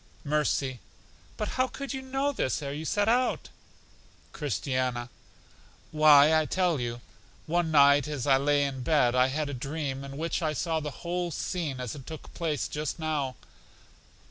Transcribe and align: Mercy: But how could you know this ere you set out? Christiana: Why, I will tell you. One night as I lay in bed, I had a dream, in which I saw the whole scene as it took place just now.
Mercy: 0.25 0.79
But 1.37 1.47
how 1.47 1.67
could 1.67 1.93
you 1.93 2.01
know 2.01 2.31
this 2.31 2.63
ere 2.63 2.73
you 2.73 2.85
set 2.85 3.07
out? 3.07 3.49
Christiana: 4.31 5.11
Why, 5.91 6.31
I 6.31 6.39
will 6.39 6.47
tell 6.47 6.79
you. 6.79 7.01
One 7.45 7.69
night 7.69 8.07
as 8.07 8.25
I 8.25 8.37
lay 8.37 8.63
in 8.63 8.81
bed, 8.81 9.13
I 9.13 9.27
had 9.27 9.47
a 9.47 9.53
dream, 9.53 10.03
in 10.03 10.17
which 10.17 10.41
I 10.41 10.53
saw 10.53 10.79
the 10.79 10.89
whole 11.05 11.29
scene 11.29 11.79
as 11.79 11.93
it 11.93 12.07
took 12.07 12.33
place 12.33 12.67
just 12.67 12.97
now. 12.97 13.35